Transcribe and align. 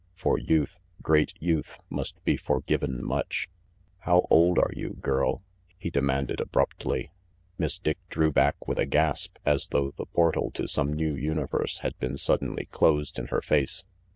For 0.15 0.39
youth, 0.39 0.79
great 1.03 1.35
youth, 1.39 1.77
must 1.91 2.23
be 2.23 2.35
forgiven 2.35 3.05
much. 3.05 3.49
"How 3.99 4.25
old 4.31 4.57
are 4.57 4.71
you, 4.75 4.97
girl?" 4.99 5.43
he 5.77 5.91
demanded 5.91 6.39
abruptly. 6.39 7.11
Miss 7.59 7.77
Dick 7.77 7.99
drew 8.09 8.31
back 8.31 8.67
with 8.67 8.79
a 8.79 8.87
gasp, 8.87 9.37
as 9.45 9.67
though 9.67 9.91
the 9.91 10.07
portal 10.07 10.49
to 10.55 10.67
some 10.67 10.91
new 10.91 11.13
universe 11.13 11.81
had 11.81 11.99
been 11.99 12.17
suddenly 12.17 12.65
closed 12.65 13.19
in 13.19 13.27
her 13.27 13.41
face. 13.43 13.85